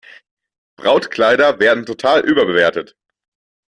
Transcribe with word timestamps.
Brautkleider 0.77 1.59
werden 1.59 1.85
total 1.85 2.27
überbewertet. 2.27 2.95